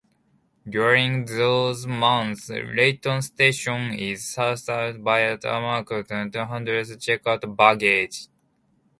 During 0.67 1.25
those 1.25 1.85
months, 1.85 2.49
Raton 2.49 3.21
station 3.21 3.93
is 3.93 4.31
staffed 4.31 4.67
by 5.03 5.19
Amtrak 5.21 5.91
employees 5.91 6.09
and 6.09 6.33
handles 6.33 6.97
checked 6.97 7.27
baggage. 7.55 8.25